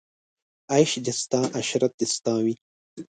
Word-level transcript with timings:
عیش 0.71 0.91
دې 1.05 1.13
ستا 1.21 1.39
عشرت 1.59 1.91
دې 1.99 2.05
ستا 2.15 2.33
وي 2.43 2.55